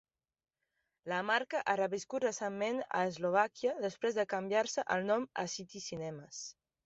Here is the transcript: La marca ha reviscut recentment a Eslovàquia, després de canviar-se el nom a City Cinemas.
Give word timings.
La 1.11 1.19
marca 1.31 1.59
ha 1.73 1.75
reviscut 1.79 2.23
recentment 2.25 2.79
a 3.01 3.03
Eslovàquia, 3.11 3.75
després 3.85 4.17
de 4.21 4.27
canviar-se 4.33 4.87
el 4.97 5.05
nom 5.11 5.29
a 5.45 5.45
City 5.57 5.83
Cinemas. 5.89 6.41